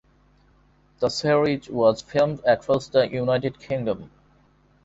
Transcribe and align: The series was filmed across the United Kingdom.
The 0.97 1.09
series 1.09 1.69
was 1.69 2.01
filmed 2.01 2.41
across 2.43 2.87
the 2.87 3.07
United 3.07 3.59
Kingdom. 3.59 4.09